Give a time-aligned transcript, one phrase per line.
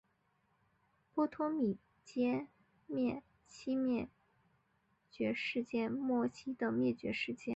[1.13, 2.47] 波托米阶
[2.87, 4.09] 末期灭
[5.11, 7.45] 绝事件末期的灭绝事件。